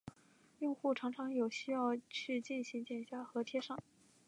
[0.57, 3.77] 用户常常有需要去进行剪下和贴上。